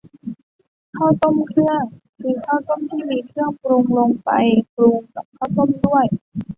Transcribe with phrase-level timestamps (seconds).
[0.97, 1.83] ข้าวต้มเครื่อง
[2.19, 4.29] คือข้าวต้มที่มีเครื่องปรุงลงไป
[4.73, 6.05] ปรุงกับข้าวต้มด้วย